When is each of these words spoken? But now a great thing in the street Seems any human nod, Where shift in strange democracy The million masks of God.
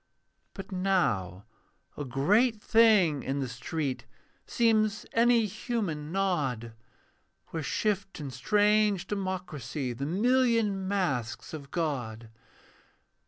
But 0.55 0.71
now 0.71 1.45
a 1.95 2.03
great 2.03 2.59
thing 2.59 3.21
in 3.21 3.39
the 3.39 3.47
street 3.47 4.07
Seems 4.47 5.05
any 5.13 5.45
human 5.45 6.11
nod, 6.11 6.73
Where 7.49 7.61
shift 7.61 8.19
in 8.19 8.31
strange 8.31 9.05
democracy 9.05 9.93
The 9.93 10.07
million 10.07 10.87
masks 10.87 11.53
of 11.53 11.69
God. 11.69 12.29